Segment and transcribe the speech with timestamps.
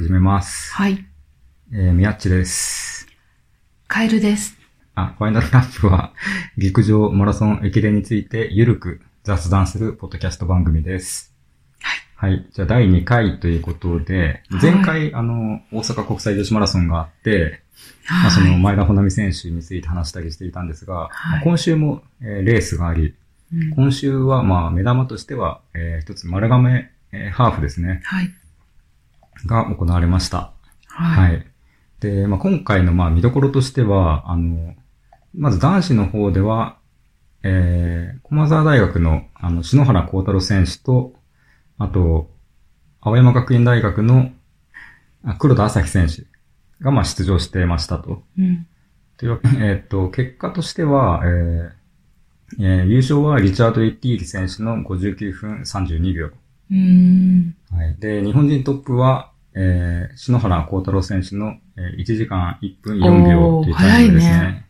[0.00, 0.72] 始めます。
[0.72, 1.04] はい。
[1.74, 3.06] えー、みやっちです。
[3.86, 4.56] カエルです。
[4.94, 6.14] あ、ファイナルラップは、
[6.56, 11.34] 陸上マラソン駅伝についてゆるく雑談するポッドキャスト番組です。
[12.16, 12.32] はい。
[12.32, 12.46] はい。
[12.50, 17.60] じゃあ、第2回ということで、はい前回、あの、大阪国際女子マラソンがあって、
[18.08, 23.14] まあ、そはいの前田穂波選手について話したりしていたんですが、はいまあ今週も、えーレースがあり、
[23.52, 28.30] うん今週は、まあ、目玉としては、えー一つ丸亀、えーハーフですね、はい。
[29.46, 30.52] が行われました。
[30.86, 31.34] ははい。
[31.34, 31.42] い。
[32.00, 34.74] で、まあ、今回のまあ見どころとしては、あの、
[35.34, 36.78] まず男子の方では、
[37.42, 41.14] えー、駒沢大学のあの篠原幸太郎選手と、
[41.78, 42.30] あと、
[43.00, 44.30] 青山学院大学の
[45.24, 46.24] あ黒田朝日選手
[46.82, 48.22] がまあ出場してましたと。
[48.38, 48.66] うん。
[49.16, 51.72] というわけで、えーっと、結果としては、えー
[52.60, 56.30] えー優勝はリチャード・エッティーリ選手の59分32秒。
[56.70, 57.56] うーん。
[57.70, 57.96] はい。
[57.98, 64.66] で、日本人トップは、えー、篠原幸太郎選手の、えー1時間1分4秒というタイムですね。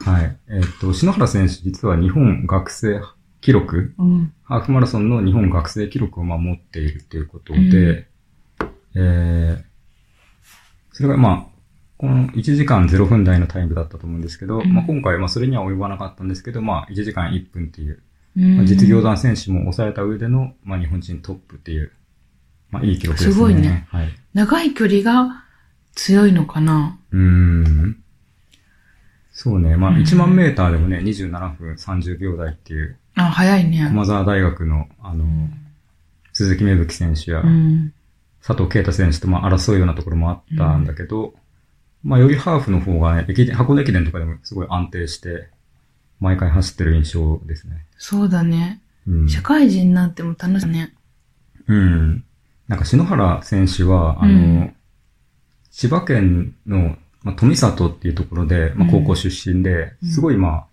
[0.00, 0.36] はい。
[0.48, 3.00] えーっと、篠原選手実は日本学生
[3.40, 4.32] 記録、うん。
[4.44, 8.06] ハーフマラソンの日本学生記録を守っているということで、うん
[8.94, 9.64] えー、
[10.92, 11.58] それがまあ、
[11.98, 18.02] この1時間0分台のタイムだったと思うんですけど、うんまあ今回はまあそれには及ばなかったんですけど、まあ1時間1分っていう
[18.36, 21.92] うんまあ、実業団選手も抑えた上での、まあ、日本人トップっていう、
[22.70, 23.34] まあ、いい記録ですね。
[23.34, 23.86] すごいね。
[23.90, 24.08] はい。
[24.34, 25.44] 長い距離が
[25.94, 26.98] 強いのかな？
[27.10, 27.96] うーん。
[29.32, 29.76] そうね。
[29.76, 33.86] まあ、うん1万メーターでもね、27分30秒台っていう、あ、早いね。
[33.88, 35.24] 駒沢大学の、あの、
[36.32, 37.92] 鈴木芽吹選手やう、ん。
[38.44, 41.34] 佐藤啓太選手と、まあ、争うようなところもあったんだけど、
[42.04, 45.48] まあ、よりハーフの方がね、駅伝、箱根駅伝とかでもすごい安定して、
[46.20, 47.86] 毎回走ってる印象ですね。
[47.96, 48.80] そうだね。
[49.06, 49.28] うん。
[49.28, 50.94] 社会人になっても楽しいね。
[51.66, 52.24] うん。
[52.68, 54.74] なんか篠原選手は、あの、うん
[55.70, 58.92] 千葉県の、まあ、富里っていうところで、まあ、うん。
[58.92, 60.08] 高校出身で、うん。
[60.08, 60.66] すごいまあ、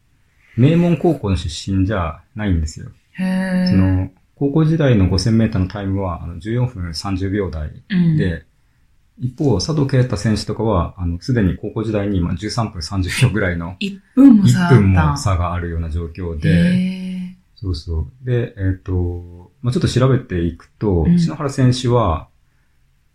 [0.58, 2.88] 名門高校の出身じゃないんですよ。
[3.16, 8.46] その、高校時代の5000メーターのタイムは、あの、14分30秒台うん、で、
[9.20, 14.76] 一方、佐藤啓太選手とかは、あの、すでに高校時代に今13分30秒ぐらいの、1分も差1あった。
[14.76, 17.05] 分も差があるような状況で、へ
[17.66, 18.08] そうそう。
[18.22, 22.28] で、えっ、と、まあ、ちょっと調べていくと、うん篠原選手は、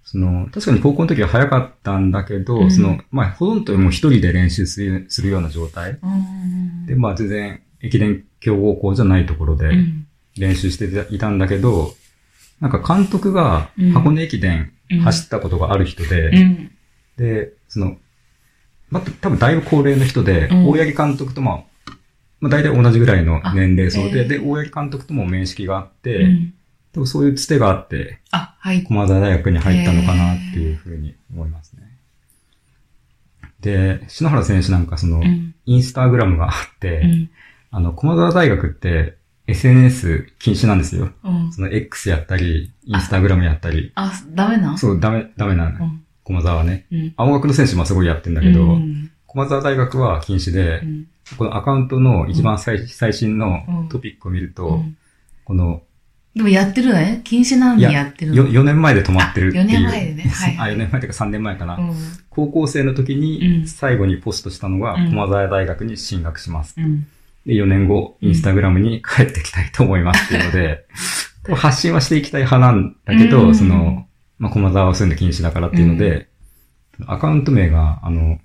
[0.03, 5.93] その、確かに高校の時は早かったんだけど、うんその、まあ、ほとんどもう一人で練習するするような状態。
[5.93, 5.99] ー。
[6.03, 6.87] うん。
[6.87, 10.07] で、まあ、全然、駅伝強豪校じゃないところでうん。
[10.37, 11.95] 練習していたんだけど、
[12.61, 14.73] なんか監督がうん箱根駅伝
[15.03, 16.71] 走ったことがある人で、うん。
[17.17, 17.97] で、その、
[18.91, 21.70] まあ、多分だいぶ高齢の人で、うん大八木監督とまあ、
[22.41, 26.55] まあ、大体同じぐらいの年齢層で、あへーで、大八木監督とも面識があって、うん。
[26.93, 28.83] でもそういうつてがあって、あ、はい。
[28.83, 31.83] 駒沢大学に入ったのかなっていうふうに思いますね。
[33.61, 35.55] で、篠原選手なんかその、うん。
[35.67, 37.31] インスタグラムがあって、うん。
[37.71, 41.11] あの、駒沢大学って SNS 禁止なんですよ。
[41.23, 41.53] うん。
[41.53, 43.93] その X やったり、インスタグラムやったり。
[43.95, 45.85] あ、ダメなんそう、ダメ、ダメなの。
[45.85, 46.05] うん。
[46.25, 46.87] 駒沢はね。
[46.91, 47.15] うん。
[47.17, 51.07] 青学の選手もすごいやってんだけど、うん駒沢大学は禁止でう、ん
[51.37, 54.97] このアカウントの一番最,、最新のうんトピックを見ると、うん
[55.45, 55.83] この、
[56.37, 57.23] でもやってるね。
[57.25, 58.37] 禁止なのにやってるの。
[58.37, 59.65] よ4年前で止まってるっていう。
[59.65, 61.77] あ4年前でねはいはい あ、4年前というか3年前かな。
[61.77, 61.95] うん。
[62.29, 66.75] 高校生の時うにん最後にポストしたのが、うん駒沢大学に進学します。
[66.79, 67.07] うん。
[67.47, 70.85] で、4年後、インスタグラムに帰ってきたいと思いますっていうので、
[71.57, 74.07] 発信はしていきたい派なんだけど、うんその、
[74.39, 76.29] まあ、駒沢はそういうの禁止だからっていうので、
[77.07, 78.39] アカウント名が、あの、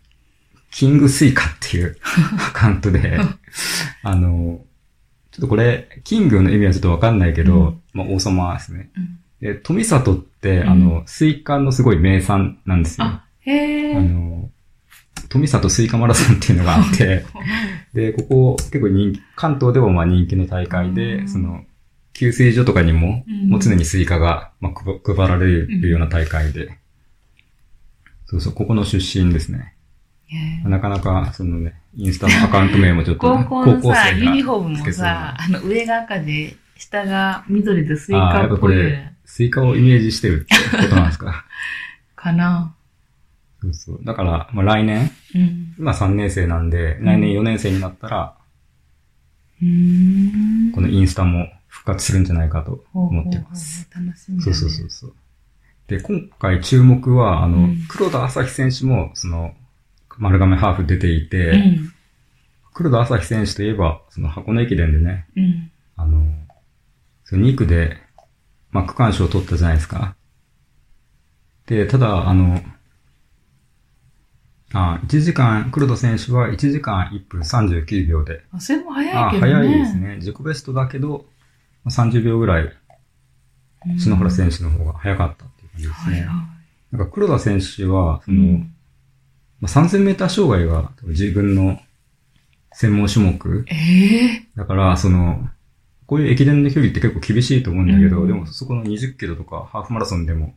[0.76, 1.96] キングスイカっていう
[2.38, 3.18] アカウントで、
[4.04, 4.60] あの、
[5.32, 7.82] ちょっとこれ、キングの意味はちょっとわかんないけど、うん。
[7.94, 8.90] まあ、王様ですね。
[8.98, 9.20] うん。
[9.40, 10.70] で、富里って、うん。
[10.70, 13.08] あの、スイカのすごい名産なんですよ。
[13.08, 14.04] あ、へあえ。
[14.04, 14.50] の、
[15.30, 17.24] 富里スイカマラソンっていうのがあって、
[17.94, 21.30] で、ここ結構人気、関東でもまあ人気の大会で、うん。
[21.30, 21.64] その、
[22.12, 23.50] 給水所とかにも、うん。
[23.50, 26.78] もう常にスイカが、まあ、配配られるような大会で、
[28.26, 29.75] そうそう、ここの出身ですね。
[30.64, 38.76] なかなか、そのね、インスタのアカウント名もちょっと、高校のさ、ユニフォームもさ、あの、上が赤で、下が緑でスイカっぽい
[39.24, 41.46] スイカをイメージしてるってことなんですか？
[42.16, 42.74] かな。
[43.62, 44.00] そうそう。
[44.04, 45.74] だから、まあ来年、うん。
[45.80, 48.36] 今3年生なんで、来年4年生になったら、
[49.62, 50.72] うーん。
[50.74, 53.88] このインスタも復活するんじゃないかと思ってます。
[53.94, 54.14] ほうほうほう。
[54.14, 54.52] 楽しみだね。
[54.52, 55.14] そうそうそうそう。
[55.88, 59.54] で、今回注目は、あの、うん黒田朝日選手も、その、
[60.18, 61.92] 丸亀ハーフ出ていて、うん。
[62.74, 65.72] 黒田朝日選手といえば、その箱根駅伝でね、うん。
[65.96, 66.26] あの、
[67.24, 67.98] その2区で、
[68.72, 70.16] まあ、区間賞を取ったじゃないですか。
[71.68, 72.62] で、ただ、あの、
[74.74, 79.54] あ、1時間、黒田選手は1時間1分39秒で、あ、それも早あいけどね。
[79.54, 79.98] 早いです。
[79.98, 80.16] ね。
[80.18, 81.26] 自己ベストだけど、
[81.84, 82.72] まあ30秒ぐらい、
[84.00, 86.16] 篠原選手の方が早かったっていう感じですね。
[86.20, 86.34] はいは
[86.92, 88.75] なんか黒田選手は、その、うん
[89.66, 91.80] まあ、3000メーター障害が自分の
[92.72, 93.66] 専門種目。
[93.68, 93.74] い。
[93.74, 95.50] ええだから、その、
[96.06, 100.54] こういう駅伝の距離って結構厳しいと思うんだけど、うんでもそこの20キロとかハーフマラソンでも、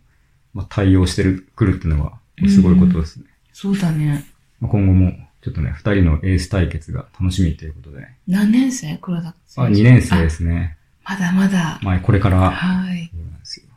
[0.53, 2.19] まあ、対応してる、くるっていうのは、
[2.49, 3.25] すごいことですね。
[3.55, 4.27] そうだね。
[4.61, 8.09] まあ、今後も、ちょっとね、二人のエース対決が楽しみということで。
[8.27, 8.99] 何年生？
[8.99, 9.75] 黒田選あ、手。
[9.75, 10.77] 2年生ですね。
[11.05, 11.15] あ。
[11.15, 11.79] まだまだ。
[11.83, 13.11] まあ、これから、はい。
[13.11, 13.68] そうなんですよ。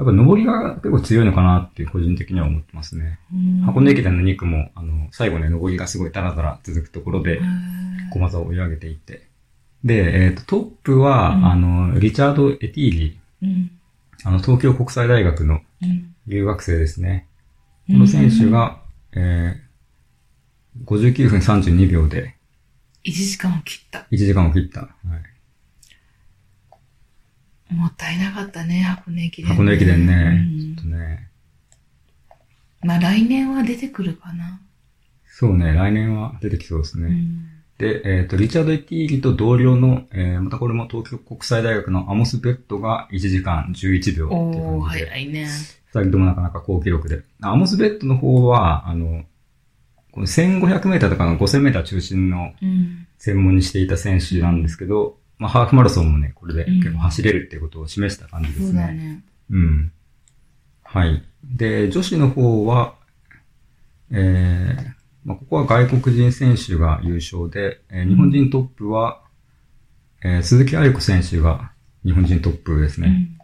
[0.00, 3.18] やっぱ上りが結構強いのかなって個人的には思ってますね。
[3.32, 7.40] うん箱根駅伝の2区も、あの、最後ね、上りがすごいダラダラ続くところで
[8.12, 9.28] 駒沢を追い上げていって。
[9.84, 13.70] で、えっ、と、トップは、うんあの、リチャード・エティーリ、うん。
[14.24, 16.14] あの、東京国際大学のうん。
[16.26, 17.26] 留学生ですね。
[17.86, 18.80] この選手が、
[19.12, 22.36] えー、59分32秒で
[23.04, 24.06] 1時間を切った。
[24.12, 24.80] 1時間を切った。
[24.80, 24.90] はい、
[27.74, 29.50] もったいなかったね、箱根駅伝。
[29.50, 31.28] 箱根駅伝ね、うんちょっとね、
[32.82, 34.60] まあ来年は出てくるかな。
[35.26, 37.06] そうね、来年は出てきそうですね。
[37.06, 37.46] うん。
[37.78, 45.48] で、えっ、と、リチャード・エティーリと同僚の、えー、またこれも東京国際大学のアモス・ベッドが1時間11秒っていうおー、感じで、早いね。
[45.86, 47.22] 二人ともなかなか好記録で。
[47.40, 49.24] アモス・ベッドの方は、あの、
[50.12, 53.06] この1500メーターとかの5000メーター中心のうん。
[53.20, 58.80] 専門にしていた選手なんですけど、まあ、ハーフマラソンもね、これで結構走れるっていうことを示した感じでそうすね。
[58.82, 59.24] だね。
[59.50, 59.92] うん。
[60.84, 61.24] はい。
[61.42, 62.94] で、女子の方は、
[64.10, 64.84] えー、
[65.24, 69.22] まあ、ここは外国人選手が優勝で、えー日本人トップは、
[70.22, 71.72] えー鈴木亜由子選手が
[72.04, 73.06] 日本人トップですね。
[73.08, 73.38] うん。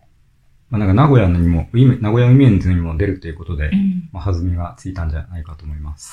[0.68, 4.10] まあ、なんか名古屋のにも、名古屋ウィメンズにも出るということで、うん。
[4.12, 6.12] まあ、弾みがついたんじゃないかと思います。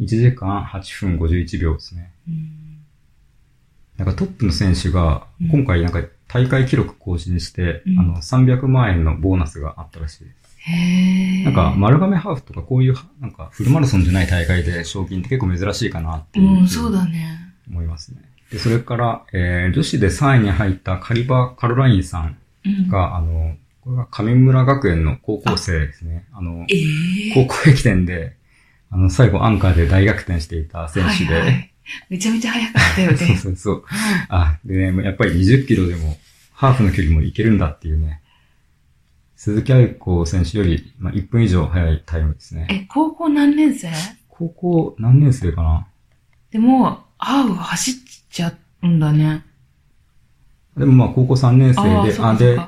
[0.00, 2.12] 1時間8分51秒ですね。
[2.28, 2.63] うん
[3.96, 10.58] なんかトップの選手がうん、今回なんか大会記録更新して、うんあの、300万円のボーナスがあったらしいです。
[10.58, 11.44] へえ。
[11.44, 16.60] なんか、丸亀ハーフとかこういう、なんか、フルマラソンじゃない大会で賞金って結構珍しいかなっていう。
[16.60, 17.54] うん、そうだね。
[17.70, 18.22] 思いますね。
[18.50, 22.88] で、それから、えー、女子で3位に入ったカリバ・カロラインさんうん。
[22.88, 26.24] が、あの、これが上村学園の高校生ですね。
[26.32, 28.34] あの、ええ高校駅伝で、
[28.90, 31.73] あの、最後アンカーで大逆転していた選手で、はいはい
[32.08, 33.36] めちゃめちゃ早かったよそうね。
[33.36, 33.84] そうそう。
[34.28, 36.16] あ、でね、やっぱり20キロでも、
[36.52, 38.20] ハーフの距離もいけるんだっていうね。
[39.36, 42.66] 鈴木愛子選手より、まあ、1分以上早いタイムですね。
[42.70, 43.90] え、高校何年生？
[44.28, 45.86] 高校何年生かな？
[46.50, 47.94] でも、ハーフ走っ
[48.30, 49.44] ちゃうんだね。
[50.76, 51.80] でもまあ高校3年生
[52.22, 52.58] ああ、で。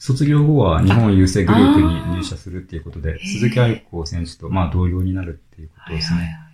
[0.00, 6.18] 卒業後は日本郵政グループに入社するっていうことで、鈴木愛子選手とまあ同僚になるっていうことですね。
[6.18, 6.47] はいはいはい。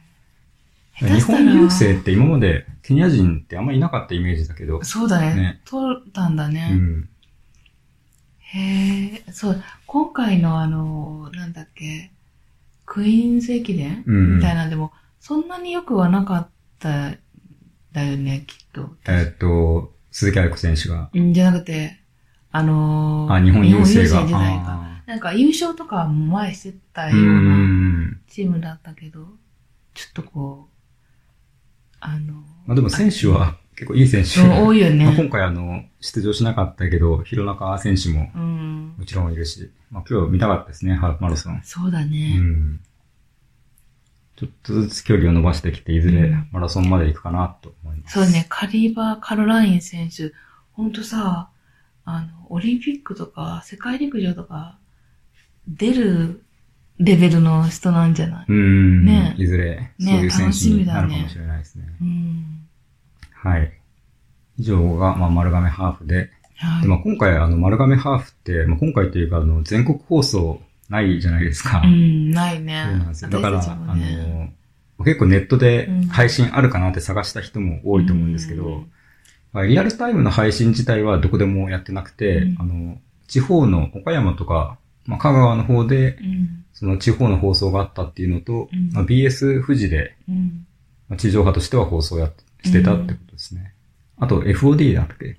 [0.96, 5.34] 日本郵政って今までケニア人ってあんまりいなかったイメージだけど、そうだね。
[5.34, 6.70] ね取ったんだうね。
[6.70, 7.08] ん。
[8.38, 12.12] へえ、そう、今回のあの、なんだっけ、
[12.86, 16.48] クイーンズ駅伝うんうんみたいなんでも、そんなによくはなかっ
[16.78, 17.16] た
[17.92, 18.94] だよね、きっと。
[19.06, 21.98] えーっと、鈴木愛子選手が、うんじゃなくて、
[22.52, 24.26] あのーあ、日本郵政が。
[24.26, 24.64] 時代か。
[24.66, 28.20] あなんか優勝とかは前してたようなん。
[28.28, 29.26] チームだったけど、
[29.92, 30.73] ちょっとこう、
[32.06, 32.34] あの、
[32.66, 34.40] まあでも選手は結構いい選手。
[34.40, 35.28] うん多いよまあ今ね。
[35.30, 38.94] 回あの、出場しなかったけど、弘中選手もうん。
[38.98, 41.54] もちろんいるし、まあ今日見たかったですね、ハーフマラソン。
[41.54, 42.36] うそうだね。
[42.38, 42.80] ん。
[44.36, 48.14] ちょっとずつ距離を伸ばしてきて、いずれうんマラソンまで行くかなと思います。
[48.20, 50.32] そうね、カリーバー・カロライン選手、
[50.72, 51.48] ほんとさ、
[52.04, 54.78] あの、オリンピックとか世界陸上とか
[55.66, 56.43] 出る
[56.98, 58.44] レベルの人なんじゃない？
[58.48, 59.04] うん。
[59.04, 61.84] ねいずれ、そういう選手になるかもしれないですね。
[62.00, 62.66] うん。
[63.32, 63.72] はい。
[64.58, 66.30] 以上が、まあ、丸亀ハーフで。
[66.56, 66.82] はい。
[66.82, 71.82] で、まあ、今回、あの、丸亀ハーフって、まあ、今回というか、あの、全国放送ないじゃないですか。
[71.84, 72.84] うん、ないね。
[72.86, 73.30] そうなんですよ。
[73.30, 74.52] だから、私たちもあね
[74.98, 78.90] の、結構ネットでうん配信あるかなって探した人も多いと思うんですけど、うん
[79.52, 86.63] まあリアルタイムの配信自体はどこでもやってなくて、うんあの、地方の岡山とか、まあ、香川の方で、うん。
[86.74, 90.66] その地方の放送があったっていうのと、うんまあ、BS 富士で、うん。
[91.08, 93.72] まあ地上波としては放送やっしてたってことですね。
[94.18, 95.38] あと FOD だっけ？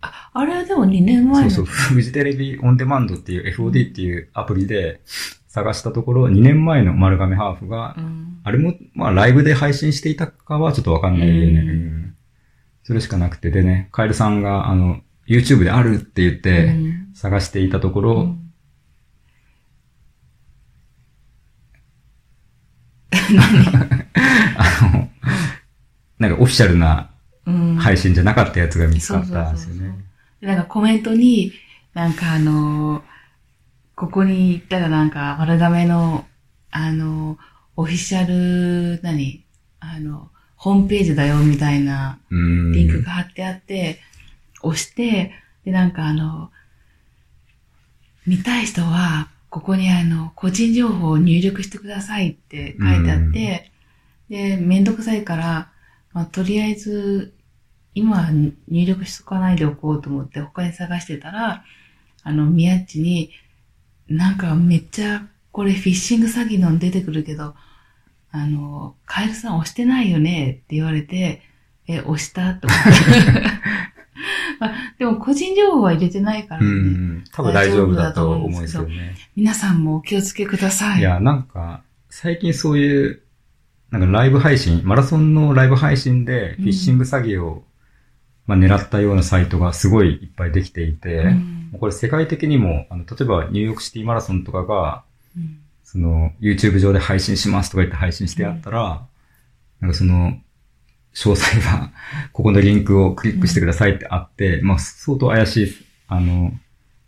[0.00, 1.50] あ、あれはでも2年前の。
[1.50, 5.00] そうそう、フジテレビオンデマンドっていう FOD っていうアプリで
[5.48, 8.40] 探したところ、2年前の丸亀ハーフが、うん。
[8.44, 11.60] あれも、まあライブで配信していたかはちょっとわかんないよね。
[11.60, 12.14] うんうん
[12.82, 18.49] それしかなくて、でね、カエルさんが、あの、YouTube であるって言って、うん探していたところ、うん
[24.56, 25.08] あの、
[26.18, 27.10] なんかオフィシャルな
[27.46, 27.76] うん。
[27.76, 29.98] 配信じゃなかったやつが見つかったんですよね。
[30.40, 31.52] でなんかコメントに、
[31.94, 33.02] なんかあのー
[33.96, 36.26] ここに行ったらなんか丸亀の、
[36.70, 37.38] あのー
[37.76, 39.44] オフィシャル、何？
[39.80, 42.72] あの、ホームページだよみたいなうん。
[42.72, 44.00] リンクが貼ってあって、
[44.62, 45.32] 押して、
[45.64, 46.50] で、なんかあの、
[48.26, 53.72] 見たい人は、ここにあの、個人情報を入力してくださいって書いてあって、
[54.28, 55.72] で、めんどくさいから、
[56.12, 57.34] まあ、とりあえず、
[57.94, 58.28] 今は
[58.68, 61.64] 入力しとかないでおこうと思って他に探してたら、
[62.22, 63.32] あの、宮っちに、
[64.08, 67.54] なんかめっちゃ、これフィッシング詐欺の出てくるけど、
[68.30, 71.42] あの、カエルさん押してないよねって言われて、
[71.88, 73.50] え、押したと思って。
[74.60, 76.70] まあ、でも個人情報は入れてないからうね。
[76.70, 77.24] ん。
[77.32, 79.16] 多分大丈夫だと思うんですよね。
[79.34, 81.00] 皆さんもお気をつけください。
[81.00, 83.22] いや、なんか、最近そういう、
[83.90, 87.64] なんかライブ配信、マラソンのライブ配信でフィッシング詐欺を、
[88.46, 95.04] まあ、狙ったようなサイトがすごいいっぱいできていて、うんこれ世界的にも、あの、例えばニューヨークシティマラソンとかが、
[95.36, 99.06] うんその、YouTube 上で配信しますとか言って配信してやったら、
[99.80, 100.38] なんかその、
[101.14, 101.92] 詳細は、
[102.32, 105.72] ここのリンクをクリックしてくださいってあって、まあ、相当怪しい、
[106.08, 106.52] あの、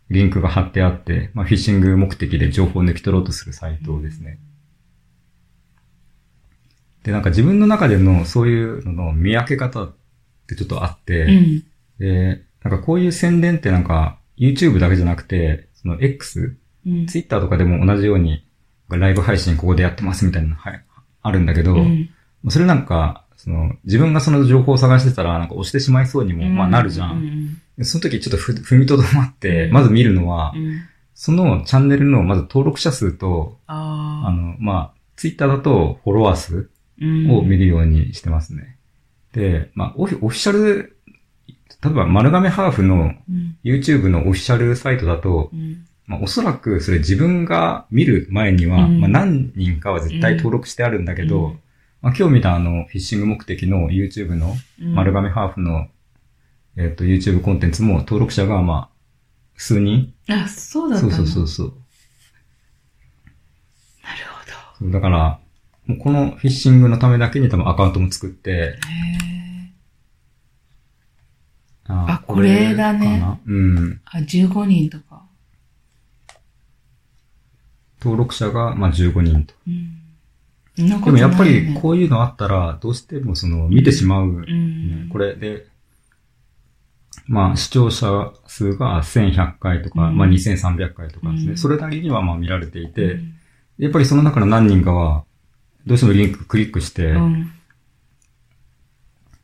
[0.09, 4.39] リンクが貼ってあって、まあ、フィッシング目的で情報を抜き取ろうとするサイトですね。
[7.03, 9.95] で、なんか自分の中でのそういうのの見分け方っ
[10.47, 11.63] てちょっとあって、うん。
[11.99, 16.55] で、なんかこういう宣伝ってなんか YouTube だけじゃなくて、その X、
[16.85, 17.05] うん。
[17.07, 18.45] Twitter とかでも同じように、
[18.89, 20.83] ライブ配信ここでやってますみたいなの、はい、
[21.21, 22.09] あるんだけど、うん
[22.49, 27.07] それなんか、その、自分がその情報を探してたら、なんか押してしまいそうにも、まあなるじゃ。
[27.11, 27.57] うん。
[27.83, 29.73] その時ちょっとふ踏みとどまって、うん。
[29.73, 30.81] まず見るのはう、ん。
[31.13, 36.69] そのチャンネルのまず登録者数と、あの、まあ、Twitter だとフォロワー数
[37.01, 37.31] うん。
[37.31, 38.77] を見るようにしてますね。
[39.33, 40.95] で、まあ、オフィオフィシャル、
[41.83, 43.57] 例えば丸亀ハーフのうん。
[43.65, 45.85] YouTube のオフィシャルサイトだと、うん。
[46.05, 49.01] まあ、おそらくそれ自分が見る前には、うん。
[49.01, 51.59] まあ、何人かは絶対登録してあるんだけど、うん
[52.03, 55.87] まあ、今日見たあの、フィッシング目的の YouTube のうん丸亀ハーフの、
[56.75, 58.93] えっ、と、YouTube コンテンツも登録者がまあ、
[59.55, 61.11] 数人あ、そうだったの？
[61.13, 61.67] そうそうそうそう。
[61.67, 61.77] なる
[64.27, 65.39] ほそうだから、
[65.85, 68.77] もうこのフィッシングのためだけに多分アカウントも作って。
[71.85, 74.01] ああこれだねうん。
[74.03, 75.23] あ、15人とか。
[78.01, 79.53] 登録者がまあ15人と。
[79.67, 79.99] うん。
[80.75, 85.09] でもやっぱりこういうのあったら、どうしてもその見てしまう、うん。
[85.11, 85.67] これで、
[87.27, 90.17] まあ視聴者数が1100回とか、うん。
[90.17, 91.51] まあ2300回とかですね。
[91.51, 91.57] うん。
[91.57, 93.33] それなりにはまあ見られていて、うん。
[93.77, 95.25] やっぱりその中の何人かは、
[95.85, 97.51] どうしてもリンククリックして、うん。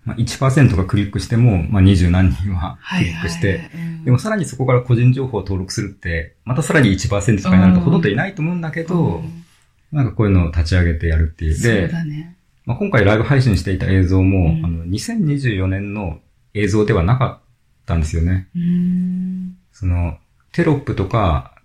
[0.05, 3.69] まあ、1%がクリックしても、まあ、20何人はクリックして、
[4.05, 9.45] でもさらにそこから個人情報を登録するって、またさらに1%とかになるとほとんどいないと思うんだけど、うん
[9.91, 11.55] なんかこういうのを立ち上げてやるっていう。
[11.55, 12.35] そうで、だね。
[12.65, 16.19] まあ、今回ライブ配信していた映像も、うんあの、2024年の
[16.53, 17.45] 映像ではなかっ
[17.85, 18.47] たんですよね。
[19.71, 20.17] その、
[20.51, 21.55] テロップとか、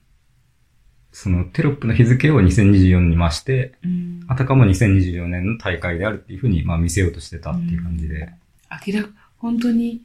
[1.13, 4.25] そのテロップの日付を2024に増して、うん。
[4.29, 8.31] あたかも2024年の大会であるっていうふうに、まあ見せようとしてたっていう感じで。
[8.87, 10.03] 明らか、本当に、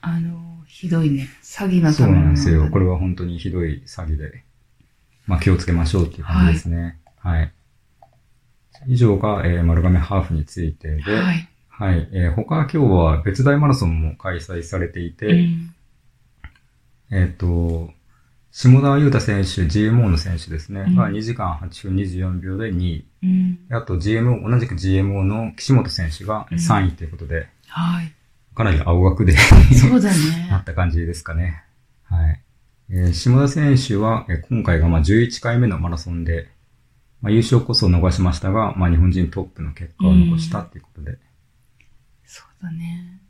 [0.00, 1.28] あの、ひどいね。
[1.42, 2.68] 詐欺のそうためのなんですよ。
[2.70, 2.94] これは。
[2.94, 4.44] は本当にひどい詐欺で。
[5.26, 6.98] まあ気をつけましょうっていう感じですね。
[7.18, 7.52] はい。
[8.88, 11.48] 以上が、えー丸亀ハーフについてで、はい。
[11.68, 12.08] はい。
[12.12, 15.72] えー他は今日は別大マラソンも開催されていて、うん
[17.10, 17.90] えっ、と、
[18.50, 20.80] 下田裕太選手、GMO の選手ですね。
[20.88, 23.06] うんが2時間8分24秒で2位。
[23.22, 23.58] うん。
[23.70, 28.12] あと GMO、同じく GMO の岸本選手がうん3位ということで、はい。
[28.54, 30.08] かなり青学でそうだ
[30.50, 30.62] なっね。
[30.64, 31.62] た感じですかね。
[32.04, 32.40] はい。
[32.90, 36.48] えー下田選手は、えー今回がまあ11回目のマラソンで、
[37.20, 41.18] まあ、優勝こそ逃しましたが、まあ、日本人トップの結果を残したっていうことで。
[42.24, 43.20] そうだね。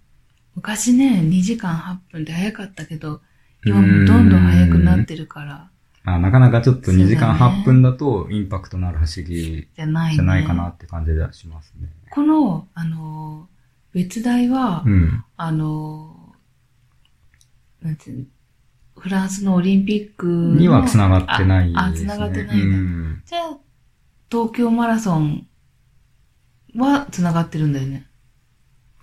[0.54, 3.20] 昔ね、2時間8分で早かったけど、
[3.64, 5.70] 今もうどんどん早くなってるから、
[6.04, 10.14] まあ、なかなかちょっと2時間そうだね8分だとインパクトのある走りじゃないね。
[10.16, 11.88] じゃないかなって感じではしますね。
[12.10, 13.48] この、あの、
[13.92, 15.24] 別大は、うん。
[15.36, 16.34] あの、
[17.82, 18.24] なんていうの？
[19.06, 22.10] フランスのオリンピックのには繋がってないですね。
[22.10, 22.76] あ、あ繋がってないんだ。
[22.76, 23.22] うん。
[23.24, 23.56] じゃあ、
[24.28, 25.46] 東京マラソン
[26.74, 28.08] は繋がってるんだよね。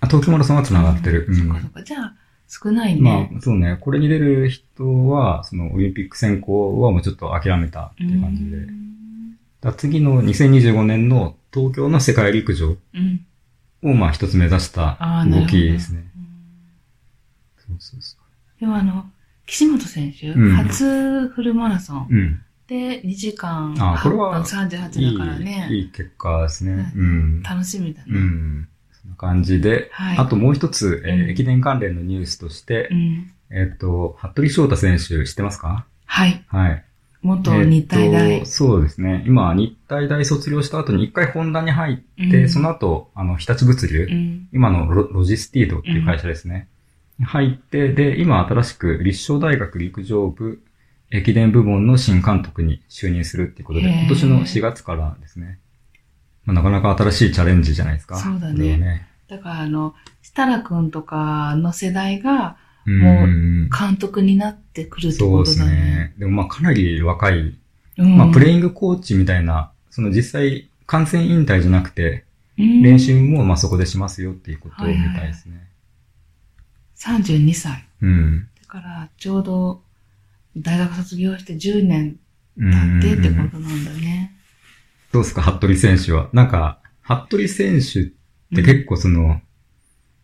[0.02, 1.26] あ、東京マラソンは繋がってる。
[1.30, 1.84] うんそっかそっか。
[1.84, 2.16] じゃあ、
[2.50, 3.32] 少ないまね。
[3.38, 3.78] あ、そうね。
[3.80, 8.58] これに出る人は、そのオリンピック選考はもうちょっと諦めたっていう感じで。
[9.62, 13.26] だ次の2025年の東京の世界陸上うん。
[13.84, 14.98] をまあ一つ目指した
[15.30, 15.48] 動。
[15.48, 16.12] きですね。
[16.18, 16.24] うん
[17.56, 18.18] そうそうそ
[18.60, 19.06] でもあの、
[19.46, 22.16] 岸本選手、うん初フルマラソンう。
[22.16, 22.42] うん。
[22.68, 25.68] で2時間あこれは8分38だからね。
[25.70, 26.94] いい、いい結果ですね。
[26.96, 27.44] ううん。
[27.44, 28.08] 楽しみだね。
[28.10, 28.68] うん。
[29.02, 30.18] そんな感じで、はい。
[30.18, 33.32] あともう一つ、えーうん駅伝関連のニュースとしてう、ん。
[33.52, 35.86] えっと、服部翔太選手知ってますか？
[36.06, 36.44] はい。
[36.48, 36.84] はい。
[37.22, 38.32] 元日体大。
[38.32, 39.24] えっとそうですね。
[39.28, 41.98] 今、日体大卒業した後に一回ホンダに入っ
[42.30, 44.48] て、うんその後、あの、日立物流、うん。
[44.54, 46.68] 今のロロジスティードっていう会社ですね。
[47.22, 50.62] 入って、で、今新しく立正大学陸上部
[51.12, 55.60] 駅伝部門の新監督に就任するっていうことで、今年の4月からですね。
[56.46, 58.18] まあ、なかなか新しいチャレンジじゃないですか。
[58.18, 59.08] そうだねね。
[59.28, 65.82] だからあの、設楽くんとかの世代がうんもううん監督になってくるってそうですことだね。
[65.82, 66.14] ね。
[66.18, 67.58] でもまあかなり若い、
[67.98, 72.26] うんまあプレイングコーチみたいな、その実際完全引退じゃなくて、
[72.58, 75.68] うん練習もまあそこでしますよっていうことみたいですね。
[77.04, 77.86] 32歳。
[78.02, 78.48] うん。
[78.62, 79.82] だから、ちょうど
[80.56, 82.18] 大学卒業して10年
[82.58, 84.32] うん経ってってことなんだね。
[85.12, 86.30] どうですか、服部選手は？
[86.34, 88.06] なんか、服部選手っ
[88.56, 89.42] て結構その、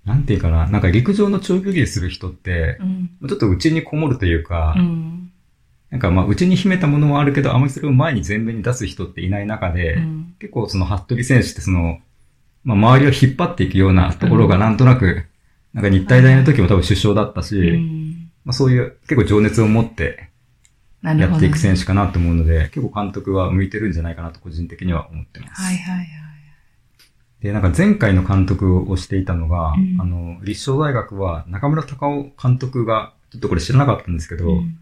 [0.05, 2.83] なんていうかな、なんか陸上の長距離する人って、う
[3.25, 3.27] ん。
[3.27, 5.31] ちょっと内にこもるというか、うん。
[5.89, 10.35] なんかまあ内に秘めたものはあるけど、あまりそれを前に前面に出す人っていない中で、うん。
[10.39, 11.99] 結構その服部選手ってその、
[12.63, 15.25] まあ周りを引っ張っていくようなところがなんとなく、
[15.73, 18.31] なんか日体大の時も多分首相だったし、うん。
[18.45, 20.29] まあそういう結構情熱を持って。
[21.01, 25.61] やっていく選手かなと思うので、結構監督は向いてるんじゃないかなと個人的には思ってます。
[25.61, 26.07] はいはいはい。
[27.41, 34.77] で、なんか前回の監督をしていたのが、うんあの、立正大学は中村隆夫監督が、ちょっとこれ知らなかったんですけど、うん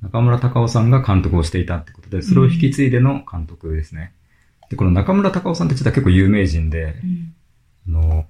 [0.00, 4.12] 中村隆夫さんが監督をしていたってことで、それを引き継いでの監督ですね。
[4.70, 7.34] で、この中村隆夫さんって実は結構有名人で、うん
[7.88, 8.26] あの、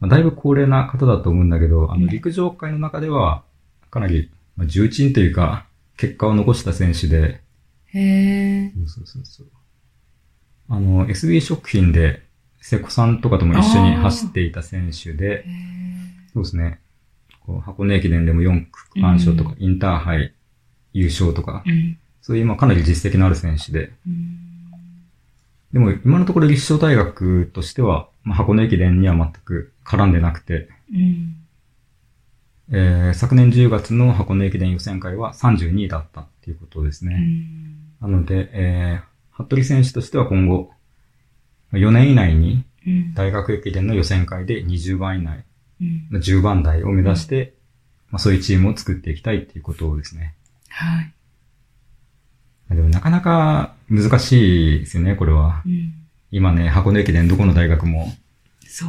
[0.00, 3.42] まあ、だいぶ高齢な方だと思うんだけど、あの、うん陸上界の中では、
[3.90, 7.40] かなり、まあ、重鎮というか、結果を残した選手で、
[7.86, 8.72] へえ。
[8.74, 9.46] そうそうそうそう。
[10.68, 12.22] あの、SB 食品で、
[12.60, 15.44] 瀬古さんとかとも一緒に走っていた選手で。
[16.32, 16.80] そうですね。
[17.40, 20.32] こう箱根駅伝でも4区間賞とか、インターハイ
[20.92, 21.98] 優勝とか、うん。
[22.20, 24.38] そういうまあかなり実績のある選手で、うん。
[25.72, 31.36] でも今のところ立正大学としては、まあ、箱根駅伝には全く絡んでなくて、うん。
[32.70, 37.16] えー昨年10月の箱根駅伝予選会は32位だったっていうことですうね。
[37.16, 37.76] ん。
[38.00, 40.70] なので、えー、服部選手としては今後、
[41.72, 43.14] 4年以内にうん。
[43.14, 45.44] 大学駅伝の予選会で20番以内、
[45.80, 46.08] うん。
[46.12, 47.54] 10番台を目指して、
[48.10, 50.34] まあ、そういうチームを作っていきたいっていうことですね。
[50.68, 51.12] はい。
[52.74, 55.62] でもなかなか難しいですよね、これは。
[55.66, 55.94] うん。
[56.32, 58.10] 今ね、箱根駅伝どこの大学も、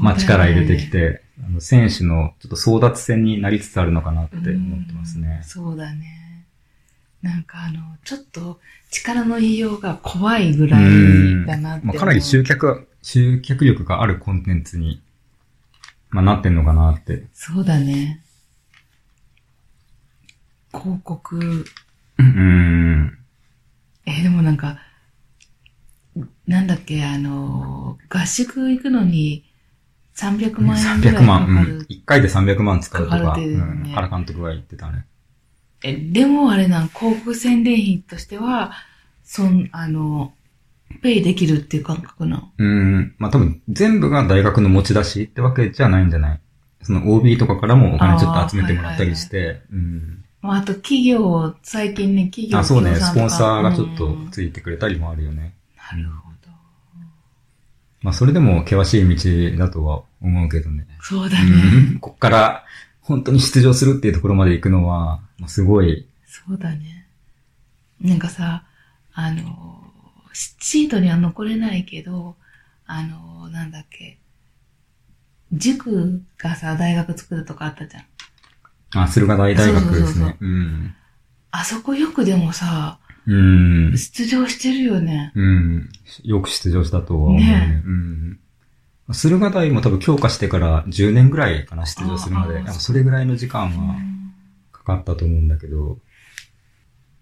[0.02, 0.90] まあ力入れてき。
[0.90, 5.44] て、あの選手のちょっと争奪戦になりつつあるのかなって思ってますねうん。
[5.44, 6.46] そうだね。
[7.22, 8.60] なんかあの、ちょっと
[8.92, 11.86] 力の言いようが怖いぐらいだなって。
[11.86, 15.02] まあ、かなり集客、集客力があるコンテンツに、
[16.12, 17.26] まあ、なってんのかなって。
[17.34, 18.24] そうだね。
[20.72, 21.66] 広告、
[22.20, 23.18] うん。
[24.06, 24.80] えーでもなんか、
[26.48, 29.44] なんだっけ、あの、合宿行くのに
[30.16, 31.46] 300万円ぐらい300か万。
[31.56, 31.78] かる。
[31.78, 31.82] うん。
[31.84, 33.84] 1回で300万使うとか、かかるっていうん。
[33.94, 35.06] 原監督が言ってたね。
[35.84, 38.72] え、でもあれなん、広告宣伝費としては、
[39.24, 40.34] そん、あの、
[41.02, 42.52] ペイできるっていう感覚なの？
[42.58, 43.16] うん。
[43.18, 46.40] まあ、多分、全部が大学の持ち出しってわけじゃないんじゃない？
[46.84, 50.24] その OB とかからもお金ちょっと集めてもらったりして、うん。
[50.42, 52.96] まあ、あと企業、最近ね、企業あ、そうね。
[52.96, 55.56] スポンサーがちょっとうんついてくれたりもあるよね。
[55.96, 56.50] なるほど。
[58.02, 59.16] まあ、それでも険しい
[59.56, 60.88] 道だとは思うけどね。
[61.02, 61.52] そうだね。
[61.94, 62.00] うん。
[62.00, 62.66] こっから、
[63.02, 67.08] 本当に出場するっていうところまで行くのは、まあ、すごい、そうだね。
[68.02, 68.64] なんかさ、
[69.14, 69.84] あの、
[70.34, 72.36] シシートには残れないけど、
[72.86, 74.18] あの、なんだっけ、
[75.52, 78.06] 塾がさ、大学作るとかあったじゃん。
[78.96, 80.38] あ、駿河台大学ですそうそうそうね。
[80.40, 80.96] うん。
[81.52, 83.36] あそこよくでもさ、う
[83.92, 83.98] ん。
[83.98, 85.32] 出場してるよね。
[85.36, 85.90] うん。
[86.24, 87.46] よく出場したとは思うね。
[87.46, 88.40] ねうん。
[89.12, 92.54] 駿河台も多分強化してから10年ぐらいかな、出場するまで。
[92.54, 94.34] ああやっぱそれぐらいの時間うはん。
[94.72, 96.00] かかったと思うんだけど、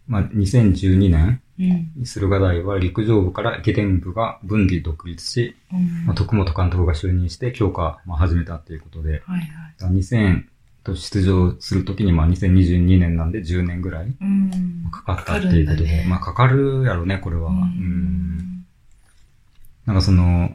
[0.07, 2.05] まあ、2012年、うん。
[2.05, 9.39] 駿河台は陸上部から駅伝部が分離独立し、うんまあ、徳本監督が就任して強化、まあ、始めたっていうことで、はい
[9.79, 9.93] はい。
[9.93, 10.45] 2000
[10.83, 14.89] と出場するときに、まあ、2022年なんで10年ぐらいうん。
[14.91, 17.49] かかったっていうことで、ねまあ、かかるやろね、これは。
[17.49, 18.65] ううんん。
[19.85, 20.51] なんかその、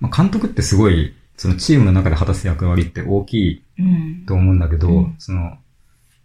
[0.00, 4.24] まあ、監督ってすごい、そのチームの中で果たす役割って大きいうん。
[4.26, 5.58] と思うんだけど、うんその、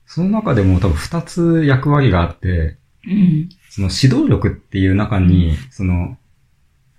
[0.05, 3.49] その中でも多分二つ役割があって、うん。
[3.69, 6.17] その指導力っていう中に、その、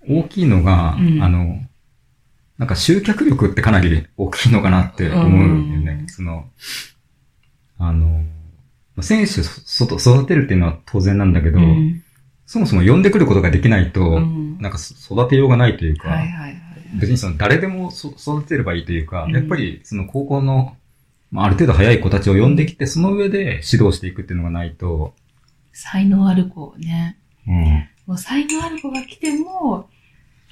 [0.07, 1.61] 大きいのが、うんあの、
[2.63, 5.99] なんか集客力ってかなり大きいのかなって思うんだよね。
[6.03, 6.45] うんその、
[7.77, 8.07] あの、
[8.95, 12.01] まあ選手そ外育てるっていうのは当然なんだけど、うん。
[12.45, 16.55] そもそも呼んでくることができないと、うんなんかそ育てようがないというか、はいはいはい。
[17.01, 20.77] 別にその誰でもそ育てればいいというか、うんやっぱりその高校の、
[21.31, 25.13] まあ、ある程度早い子たちを呼んできて、その上で指導していくっていうのがないと、
[25.73, 27.17] 才能ある子ね。
[27.45, 27.89] うん。
[28.05, 29.89] もう才能ある子が来ても、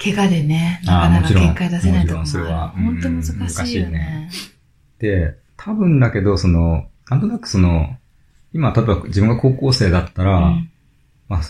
[0.02, 2.70] 怪我でね、なかなか結果出せないとこもちろんそれは。
[2.70, 4.30] 本当難しいよねね。
[5.00, 7.98] で、多分だけど、その、なんとなくその、
[8.54, 10.72] 今、例えば自分が高校生だったら、うん
[11.28, 11.42] まあ、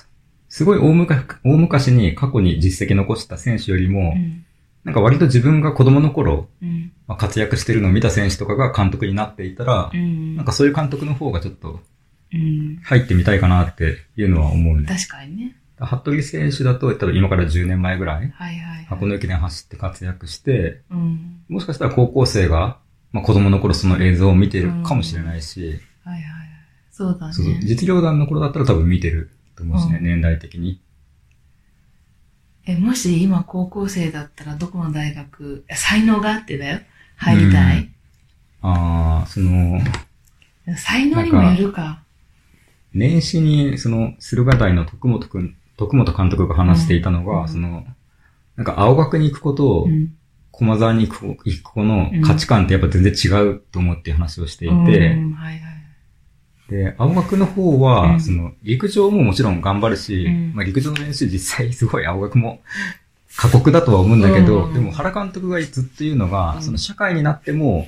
[0.50, 4.46] すごい大昔大昔に過去に実績残した選手よりも、うん
[4.84, 11.80] なんか割と自分が子供の頃、うんまあ、活躍してるのを見た選手とかが監督になっていたら、うんなんかそういう監督の方がちょっと
[12.34, 14.88] うん入ってみたいかなっていうのは思うね。
[14.88, 15.56] 確かにね。
[15.86, 18.86] 服部選手だと、多分今から10年前ぐらい、はいはいはい。
[18.86, 21.44] 箱根駅伝走って活躍して、うん。
[21.50, 22.78] もしかしたら高校生が、
[23.12, 26.22] まあ、子供の頃その映像を見てるかもしれないし、はいはいはい。
[26.92, 27.34] そうだね。
[27.34, 30.80] そうそう実業団の頃だったら多分見てると思うしね、うん年代的に。
[32.66, 36.80] え、もし今高校生だったらどこの大学、え才能があってだよ。
[37.16, 37.90] 入りたい。
[38.62, 39.82] ああ、その、
[40.78, 42.04] 才能にもよるか。
[42.94, 47.50] 年始に、その、駿河台の徳本くん、徳本監督が話していたのが、うん。
[47.50, 47.84] その、
[48.56, 50.14] なんか青学に行く子と、うん。
[50.52, 54.86] 駒沢に行く子行く子の価値観ってやっぱ全然違うと思うっていう話をしていて、うん。
[55.34, 55.62] はいはい。
[56.70, 58.22] で、青学の方は、うん。
[58.22, 60.54] その、陸上ももちろん頑張るし、うん。
[60.54, 62.62] まあ陸上の練習実際すごい青学も
[63.36, 64.74] 過酷だとは思うんだけど、うん。
[64.74, 66.62] でも原監督がずっと言うのが、うん。
[66.62, 67.88] その社会になっても、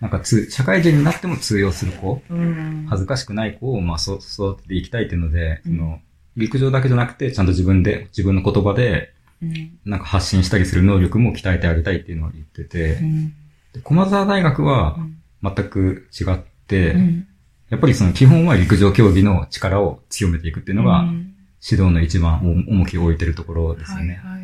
[0.00, 2.86] なんかつ、社会人になっても通用する子、うん。
[2.90, 5.76] 恥ずかしくない子を、まあ、そ育てていきたいっていうので、うん。
[5.76, 6.00] その、
[6.36, 9.78] 陸上だけじゃなくて、ちゃんと自分で、自分の言葉で、うん。
[9.84, 13.28] なんか発信したりする能力も鍛えてあげたいっていうのを言ってて、うん。
[13.72, 17.26] で駒沢大学はうん全く違って、うん。
[17.68, 21.30] やっぱりその基本は陸上競技の力を強めていくっていうのが、うん
[21.66, 24.20] 指導の一番重きを置いてるところですよね。
[24.22, 24.40] はいはい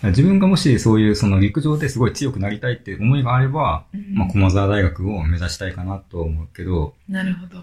[0.00, 0.10] はい。
[0.12, 7.62] 自分がもしそういうその陸上ですごい強くなりたいって思いがあれば、うんまあ駒沢大学を目指したいかなと思うけど、なるほど。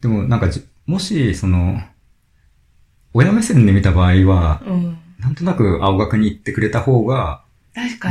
[0.00, 1.80] でもなんかじもしその、
[3.14, 4.98] 親目線で見た場合は、うん。
[5.20, 7.42] なんとなく青学に行ってくれた方が。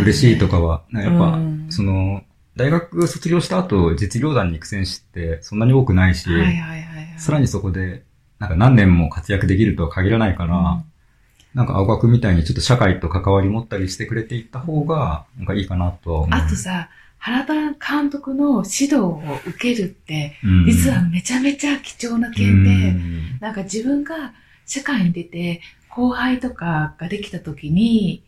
[0.02, 2.24] 嬉しいとかは、かやっぱ、うんその、
[2.56, 6.30] 大学卒業した後実業団に行く選手ってそんなに多くないし。
[7.18, 8.04] さらにそこで、
[8.40, 10.84] なんか何年も活躍できるとは限らないから、うん
[11.54, 16.40] なんか青学みたいにちょっと社会と関わり持ったりしてくれていった方が、なんかいいかなとは思う。
[16.40, 16.90] あとさ、
[17.20, 24.34] 原田監督の指導を受けるって、うん、実はめちゃめちゃ貴重な経う験で、んなんか自分が
[24.66, 28.24] 社会に出て、後輩とかができた時に、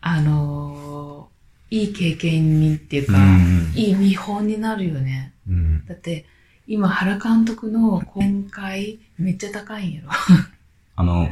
[0.00, 1.32] あのー
[1.74, 5.32] いい経験にっていうか、うんいい見本になるよね。
[5.48, 6.26] うんだって、
[6.66, 10.10] 今原監督の今回めっちゃ高いんやろ。
[10.96, 11.28] あの、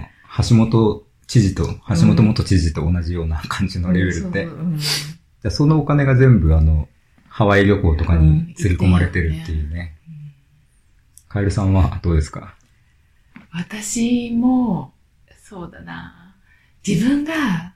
[0.48, 6.88] 橋本知事と、橋本元知事と同じような感じのレベルで、そううんじゃあそのお金が全部あの、
[7.28, 9.94] ハワイ旅行とかに釣り込まれてるっていうね。
[11.28, 12.54] カエルさんはどうですか？
[13.52, 14.94] 私も、
[15.42, 16.36] そうだな。
[16.86, 17.74] 自分が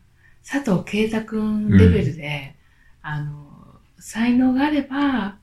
[0.48, 2.54] 佐藤圭太くんレベルで、
[3.02, 5.37] あの、才能があれば、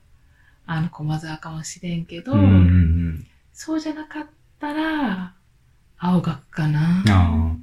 [0.66, 3.26] あの、駒沢かもしれんけど、うんうんうん。
[3.52, 4.26] そうじゃなかっ
[4.58, 5.34] たら、
[5.98, 7.04] 青学かな。
[7.08, 7.56] あ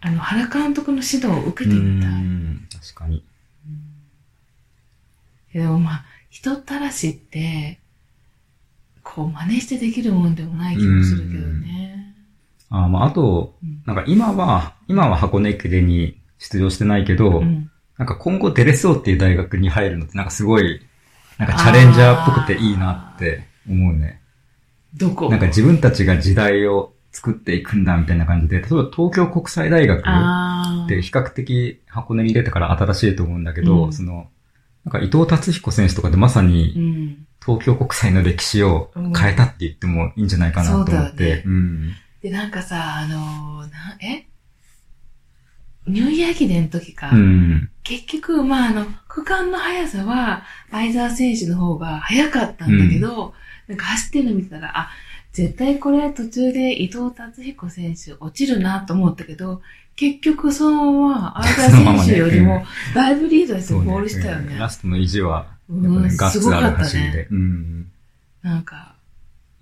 [0.00, 1.64] あの、原監督の指導を受あ。
[1.64, 2.10] けてみたい。
[2.12, 3.24] うん確かに。
[5.52, 7.80] でもまあ、人たらしって、
[9.14, 12.14] こう、真似してできるもんでもない気もするけどね。
[12.70, 20.80] ああまあ、あと、うんなんか今は、今は箱根駅伝に出場してないけど、うんなんか今後出れそうっていう大学に入るのってなんかすごい、
[21.36, 24.20] なんかチャレンジャーっぽくていいなって思うね。
[24.94, 25.28] どこ？
[25.30, 34.28] なんか自分たちが時代を作っていくんだみたいな感じで、例えば東京国際大学あって比較的箱根に出てから新しいと思うんだけど、うんその、
[34.84, 37.26] なんか伊藤達彦選手とかでまさうにん。
[37.44, 40.92] 東京国際の歴史を変えたって言ってもいいんじゃないかなと思って。
[40.92, 41.92] そうだよねうん。
[42.22, 44.26] で、なんかさ、あのーな、え？
[45.86, 47.10] ニューイヤー駅伝の時か。
[47.10, 47.70] うん。
[47.82, 53.32] 結局、まあ、あの、区間の速さは、相沢選手の方が速かったんだけど、
[53.68, 54.90] なんか走ってるの見てたら、あ、
[55.32, 59.62] 絶対これ途中で伊藤達彦選手落ちるなと思ったけど、
[59.98, 64.56] 結局そのまま、相田選手よりも、だいぶリードしてゴールしたよね。
[64.56, 67.26] ラストの意地は、うんやっぱね、ガッツある走りで。。
[67.32, 67.90] うん。
[68.40, 68.94] なんか、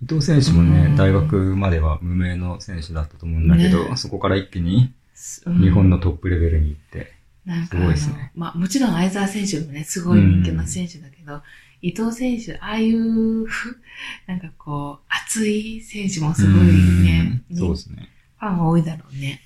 [0.03, 4.93] 伊藤選手もね、うん大学までは無名の選手だったと思うんだけど、ねそこから一気に
[5.47, 11.41] うん日本のトップレベルに行って、なんかすごいですねまあもちろん相澤選手もね、すごい人気の選手だけど、
[11.81, 13.47] 伊藤選手、ああいう、
[14.27, 18.09] なんかこう、熱い選手もすごいね、うんそうですね。
[18.37, 19.41] ファンが多いだろうね。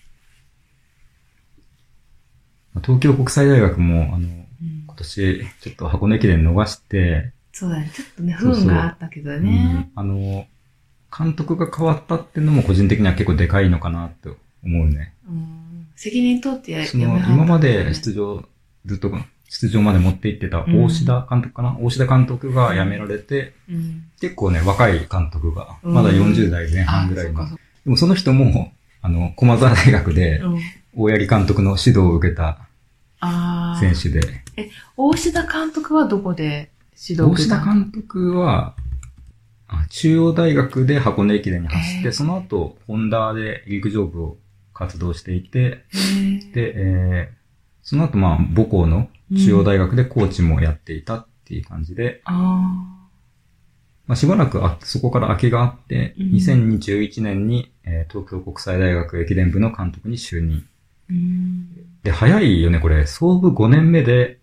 [2.80, 4.42] 東京国際大学も、あの、うん
[4.86, 7.92] 今年、ちょっと箱根駅伝逃して、そうだね。
[7.94, 9.92] ちょっとね、不運があったけどね。
[9.96, 10.46] うんあの、
[11.16, 15.14] 監督が変わったっていうのも個人的には結構でかいのかなと思うね。
[15.28, 18.44] うん責任取ってやその、今まで出場、
[18.86, 19.12] ずっと
[19.50, 24.06] 出場まで持って行ってた大志田監督かな、大志田監督が辞められて、うん。
[24.20, 27.46] 結構ね、若い監督が、うんまだ40代前半ぐらいの。
[27.50, 30.60] でもその人も、あの、駒沢大学で、うん。
[30.96, 32.68] 大八木監督の指導を受けた。
[33.80, 34.20] 選手で、
[34.98, 36.72] 大志田監督はどこで
[37.08, 37.66] 指導を大志受けたの？
[37.66, 38.76] 田監督は、
[39.68, 42.12] あ中央大学で箱根駅伝に走って、へー。
[42.12, 44.38] その後、ホンダで陸上部を
[44.74, 46.54] 活動していて、へー。
[46.54, 47.42] で、えー
[47.84, 52.34] その後、まあ、母校の中央大学でコーチもやっていたっていう感じで、あ
[54.06, 56.28] まあ、しばらくあそこから空きがあって、うん。
[56.34, 60.64] 2021年に、えー東京国際大学駅伝部の監督に就任。
[62.04, 63.06] で、早いよね、これ。
[63.06, 64.40] 創部5年目で、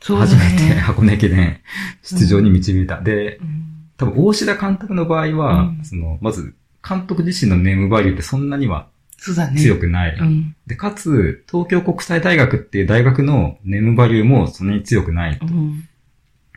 [0.00, 0.80] 初めてね。
[0.82, 1.60] 箱根駅伝
[2.02, 3.00] 出場に導いた。
[3.00, 8.88] で、うん多分大志田監督の場合は、うんその、まず、監督自身のネームバリューってそんなには。
[9.56, 10.16] 強くない。
[10.18, 10.56] うん。
[10.66, 15.38] で、かつ、東京国際大学っていう大学のネームバリューもそんなに強くない。
[15.38, 15.84] だかうん。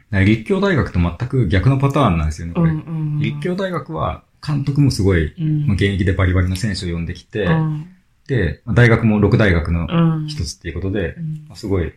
[0.09, 2.71] ら立教大学と全く逆のパターンなんですよね、これ。
[3.19, 5.67] 立教大学は、監督もすごい、うん。
[5.67, 7.87] まあ現役でバリバリの選手を呼んできて、うん。
[8.27, 10.27] で、まあ大学も6大学のうん。
[10.27, 11.93] 一つっていうことでう、んまあすごい、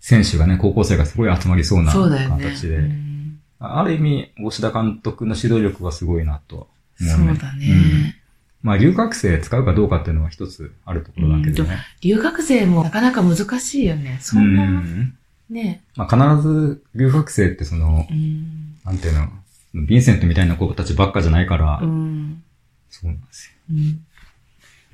[0.00, 2.44] 選手がね、高校生がすごい集まりそうなそうだよね。
[2.44, 3.14] 形で、うん
[3.60, 6.66] ある意味、大志田監督の指導力はすごいなと思
[7.00, 7.10] うね。
[7.10, 8.20] そうだね。
[8.62, 11.78] まあ、留学生使うかどうかっていうのは一つあるところだけどね。
[12.00, 14.18] 留学生もなかなか難しいよね。
[14.20, 15.14] そんな、うん
[15.50, 15.82] ね。
[15.96, 18.76] まあ、必ず留学生ってそのう、ん。
[18.84, 19.28] なんていうの、
[19.74, 22.42] ヴィンセントみたいな子たちばっかじゃないから、うん。
[22.90, 23.76] そうなんですよ。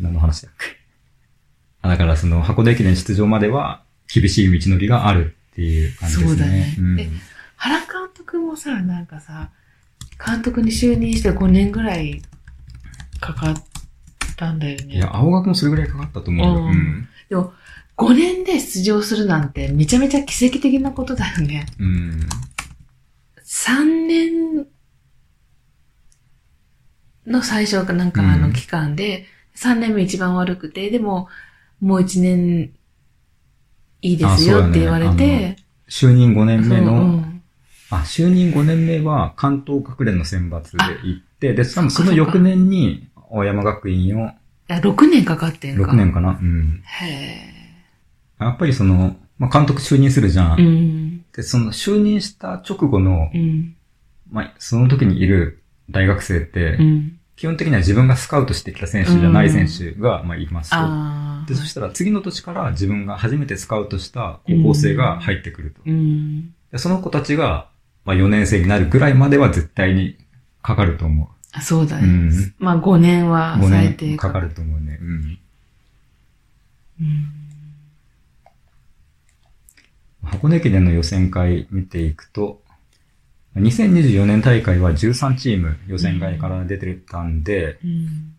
[0.00, 0.04] うん。
[0.04, 0.76] 何の話だっけ？
[1.82, 3.82] あだからその箱根駅伝出場までは
[4.12, 6.28] 厳しい道のりがあるっていう感じですね。
[6.28, 7.08] そうだねんえ
[7.56, 9.50] 原監督もさ、なんかさ、
[10.24, 12.22] 監督に就任して5年ぐらい
[13.20, 13.62] かかっ
[14.36, 14.94] たんだよね。
[14.94, 16.64] いや、青学もそれぐらいかかったと思うよ。
[16.64, 17.08] ううんん。
[17.28, 17.52] でも、
[17.98, 21.66] 5年で出場するなんてめちゃめちゃ奇跡的なことだよね。
[21.78, 22.20] うん。
[23.44, 24.66] 3年
[27.26, 29.26] の最初かなんかあうんの期間で、
[29.60, 31.28] 3年目一番悪くて、でも、
[31.80, 32.72] もう1年
[34.02, 35.56] いいですよって言われて、
[35.88, 37.42] 就任5年目の、うんうん
[37.92, 45.90] あ、就任5年目は関東学連の選抜で行って、で、多分その翌年に青山学院をいや6年かかってんか。
[45.90, 46.38] 6年かな？
[46.40, 46.82] うん。
[46.84, 47.60] へ
[48.38, 50.60] やっぱりその、まあ、監督就任するじゃん。
[50.60, 50.64] え。
[50.64, 51.24] うん。
[51.32, 53.74] で、その就任した直後のう、ん。
[54.30, 57.19] まあ、その時にいる大学生って、うん。
[57.40, 60.76] 基本的には自分がスカウトしてきた選手じゃない選手が、まあ、いますと。
[61.50, 65.74] で、そしたら次の年から自分が初めてスカウトした高校生が入ってくる
[66.70, 66.78] と。
[66.78, 67.70] その子たちが、
[68.04, 70.18] まあ、4年生になるぐらいまでは絶対に
[70.60, 72.00] かかると思あそうだう。
[72.00, 72.08] うね。
[72.08, 72.54] ん。
[72.58, 74.98] まあ5年は5最低年かかると思うね。
[75.00, 75.38] うん。
[77.00, 77.32] うん。
[80.24, 82.60] 箱根駅伝の予選会見ていくと、
[83.56, 88.34] 2024年大会は13チーム予選会から出てたんで、うん。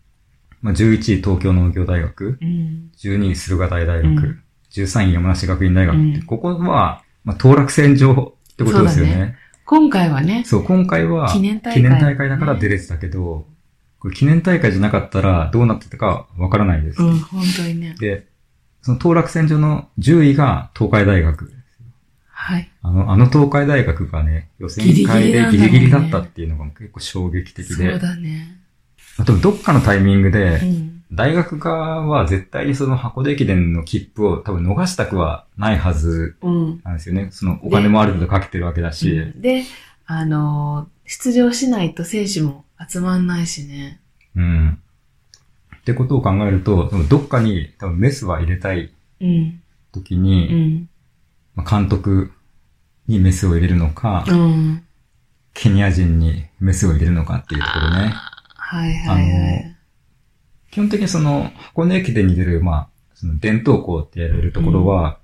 [0.62, 2.90] まあ、11位東京農業大学、うん。
[2.96, 9.12] 12位駿河台大学、うん13位山梨学院大学って、うんここは、まあ、当落線上ってことですよね。
[9.12, 11.74] そうだ今回はね、そう今回は記念大
[12.16, 13.46] 会だから出れてたけど、
[13.98, 17.02] これ記念大会じゃなかったらどうなってたかわからないです。
[17.02, 17.94] うん、本当にね。
[17.98, 18.26] で、
[18.80, 21.52] その当落線上の10位が東海大学。
[22.42, 22.68] はい。
[22.82, 27.74] あの、あの東海大学がね、予選会でギリギリだったっていうのが結構衝撃的で。
[27.74, 28.58] そうだね。
[29.16, 31.04] あと、どっかのタイミングで、うん。
[31.12, 36.80] 大学側は絶対にその箱根駅伝の切符を多分逃したくはないはずうん。
[36.82, 37.28] なんですよね。
[37.30, 39.32] そのお金もある程度かけてるわけだし。
[39.36, 39.62] で、
[40.06, 44.00] あのー、出場しないと選手も集まんないしね。
[44.34, 44.78] うん。
[45.76, 49.60] ってことを考えると、どっかに多分メスは入れたいうん。
[49.92, 50.88] 時うに、ん。
[51.54, 52.32] まあ監督
[53.08, 54.84] にメスを入れるのか、うん。
[55.54, 58.14] ケニア人にメスを入れるのかっていうところね。
[58.56, 59.76] はいはいはい。
[60.70, 65.18] 基本的にその、箱根駅伝に出る、まあ、その伝統校ってやれるところは、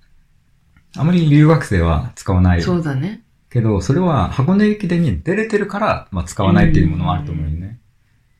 [0.96, 2.62] あまり留学生は使わない。
[2.62, 3.22] そうだね。
[3.50, 7.78] けど、それは箱根駅伝に出れてるから、まあ使わないっていうものもあると思うよね。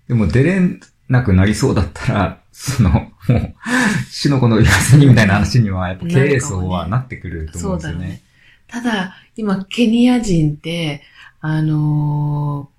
[0.07, 0.61] でも出れ
[1.09, 3.55] なくなりそうだったら、その、もう、
[4.11, 8.23] 死の子の休みみたいな話には、やっぱ経営層はなってくると思うんですよねそうだろうね。。
[8.66, 11.03] ただ、今、ケニア人って、
[11.40, 12.79] あのー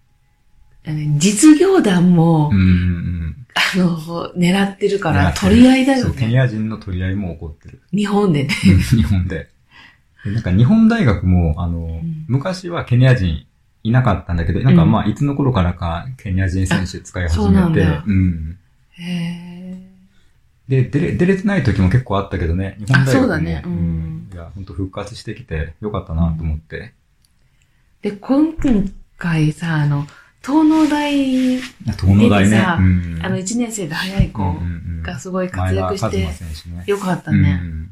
[1.18, 3.36] 実業団も、うんうんうん。
[3.54, 6.42] あの、狙ってるか狙ら、取り合いだそう、ケニよね。
[6.42, 7.82] ア人の取り合いも起こってる。
[7.92, 8.50] 日本でね。
[8.50, 9.50] 日本で。
[10.26, 13.46] でなんか日本大学も、あの、ん昔はケニア人
[13.84, 18.58] いなかったんだけど、なんかまあ、いつの頃からかケニア人選手使い始めて、なんだうん。
[18.94, 19.49] へ
[20.70, 23.20] で、出れ、出れてない時も結構あったけどね、日本大学も。
[23.20, 26.94] あそうだねうんいや、本当復活してきてよかったなと思って。
[28.04, 28.54] ーで、今
[29.18, 30.06] 回さ、あの、
[30.46, 32.58] 東農大、東農大ね。
[32.58, 34.56] うんあの、1年生で早い子
[35.02, 36.30] がすごい活躍して。
[36.86, 37.60] よかったね。
[37.64, 37.92] うん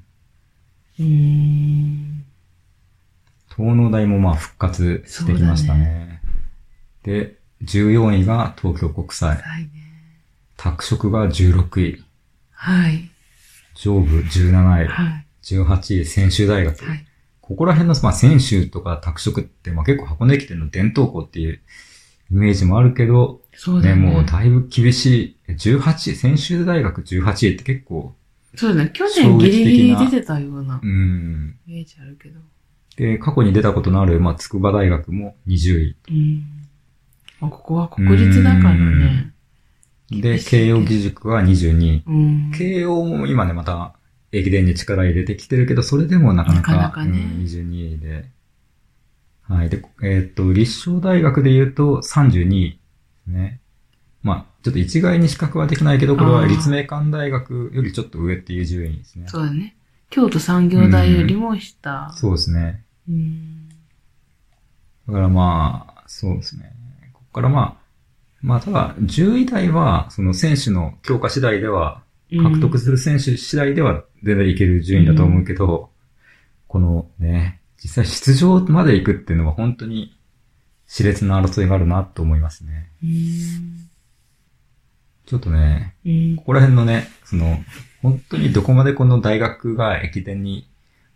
[1.00, 2.26] うーん。
[3.56, 6.22] 東農大もまあ復活してきましたね。
[7.02, 9.38] で、14位が東京国際。
[9.38, 9.70] はいね。
[10.58, 12.07] 拓殖が16位。
[12.58, 13.10] はい。
[13.76, 14.88] 上部17位。
[14.88, 15.26] はい。
[15.44, 16.84] 18位、専修大学。
[16.84, 17.06] はい。
[17.40, 21.62] ここら辺の、まあ、専修とか拓殖って、まあ、結構箱根駅伝の伝統校っていう
[22.32, 23.96] イメージもあるけど、ね、そうだね。
[23.96, 25.54] もうだいぶ厳しい。
[25.54, 28.16] 18位、専修大学18位って結構、
[28.56, 28.92] そうだね。
[28.92, 31.56] 去年ギリギリ出てたようなうん。
[31.68, 32.40] イメージあるけど。
[32.98, 35.96] で、過去に出たことのある、まあ、筑波大学も20位。
[36.10, 36.44] うん。
[37.40, 39.32] まあ、ここは国立だからね。
[40.10, 42.04] で、慶応義塾は22位。
[42.06, 42.52] うん。
[42.58, 43.94] 慶応も今ね、また、
[44.32, 48.26] 駅伝に力入れてきてるけど、それでもなかなか、なかねうん22位で。
[49.44, 49.70] はい。
[49.70, 52.80] で、えーっと、立正大学で言うと32位
[53.28, 53.62] ね。
[54.24, 59.28] まあ、ちょっと一概に比較はできないけど、これは立命館大学よりちょっと上っていう順位ですね。
[59.28, 59.78] そうだね。
[60.10, 62.12] 京都産業大よりも下。
[62.16, 62.84] そうですね。
[63.10, 63.70] うん。
[65.08, 66.74] だからまあ、そうですね。
[67.14, 67.87] ここからまあ、
[68.42, 75.90] まあただ、10位台は、その選手の強化次第では、獲得する選手次第では全然いける順位だと思うけど、
[76.68, 80.18] このね、実際出場まで行くっていうのは本当に
[80.88, 82.90] 熾烈な争いがあるなと思いますね。
[83.04, 83.90] うん。
[85.26, 86.36] ちょっとね、うん。
[86.38, 87.58] ここら辺のね、その、
[88.02, 90.68] 本当にどこまでこの大学が駅伝に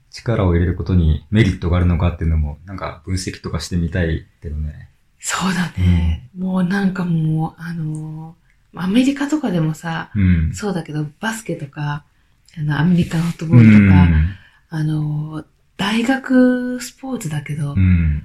[0.09, 4.90] 力を入れることにメリットがあるのかっていうのも、なんか分析とかしてみたいけどね。
[5.21, 6.27] そうだね。
[6.37, 8.41] もうなんかもう、あのー
[8.73, 10.53] アメリカとかでもさ、うん。
[10.53, 12.05] そうだけど、バスケとか、
[12.57, 14.07] あの、アメリカンフットボールとか、
[14.69, 15.45] あのー
[15.77, 17.79] 大学スポーツだけど、うん。
[17.79, 18.23] うん。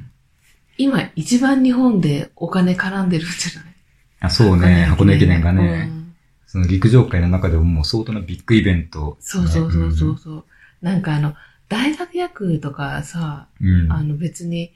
[0.78, 3.74] 今一番日本でお金絡んでるんじゃない？
[4.20, 6.14] あそうね、箱根駅伝がね、うん
[6.46, 10.44] その陸上界の中でももう相当なビッグイベント、そうそうそうそうそう。
[10.80, 11.35] なんかあの、
[11.68, 13.68] 大学野球とかさ、うん。
[13.68, 13.92] うん。
[13.92, 14.70] あの別に、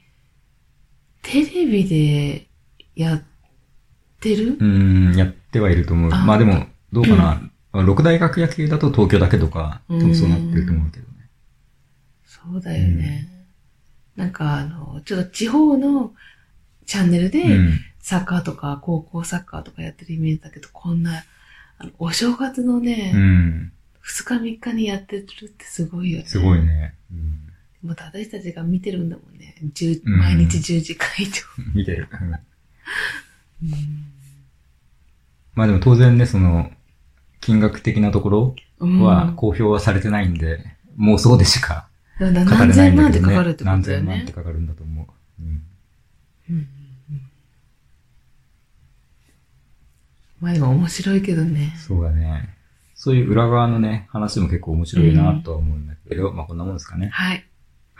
[1.31, 2.47] テレビで
[2.93, 3.23] やっ
[4.19, 6.11] てる、うん、やってはいると思う。
[6.11, 7.83] あまあでも、どうかな。
[7.83, 11.29] 六大学野球だと東京だけとか、多分そうなってると思うけどね。
[12.25, 13.29] そうだよね。
[14.17, 16.13] なんかあの、ちょっと地方の
[16.85, 17.79] チャンネルで、うん。
[17.99, 21.23] サッカーとか高校サッカーとかやってるイメージだけど、こんな、
[21.77, 23.71] あのお正月のね、うん。
[24.01, 26.25] 二日三日にやってるってすごいよね。
[26.25, 26.59] すごい。
[26.59, 26.95] ね。
[27.11, 27.50] うん。
[27.83, 29.55] もう私たちが見てるんだもんね。
[29.73, 31.41] 10うん毎日10時間以上。
[31.73, 32.07] 見てる。
[32.21, 32.25] う
[33.65, 34.11] んうん
[35.53, 36.71] まあでも当然ね、その、
[37.41, 41.89] 金額的なところうんは公表はされてないんで、妄想でしか
[42.19, 43.33] 語れない何千万んだけどね。
[43.33, 44.31] ってかかるってことだよ何千万っねて。
[44.31, 45.43] かかるんだと思う。
[45.43, 45.61] うん。
[46.49, 46.67] うん
[50.39, 51.75] まあでも面白いけどね。
[51.77, 52.49] そうだね。
[52.95, 57.09] そういう裏側のね、話も結構面白いなとは思うんだけど、まあこんなもんですかね。
[57.09, 57.45] はい。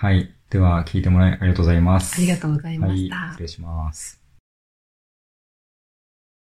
[0.01, 0.35] はい。
[0.49, 2.15] では、聞いてもらいありがとうございます。
[2.15, 2.97] ありがとうございまはい。
[2.97, 3.15] した。
[3.31, 4.20] 失礼します。